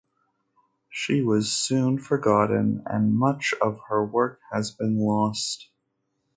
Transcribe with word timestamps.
She 0.89 1.21
was 1.21 1.51
soon 1.51 1.99
forgotten 1.99 2.81
and 2.87 3.15
much 3.15 3.53
of 3.61 3.81
her 3.89 4.03
work 4.03 4.39
has 4.51 4.71
been 4.71 4.97
lost. 4.97 5.69